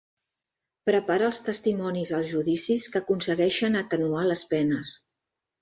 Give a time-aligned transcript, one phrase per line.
[0.89, 4.99] Prepara els testimonis als judicis que aconsegueixen atenuar les penes.